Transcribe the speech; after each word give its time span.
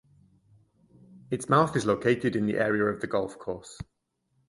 Its 1.29 1.47
mouth 1.47 1.75
is 1.75 1.85
located 1.85 2.35
in 2.35 2.47
the 2.47 2.57
area 2.57 2.85
of 2.85 3.01
the 3.01 3.05
golf 3.07 3.37
course. 3.37 3.77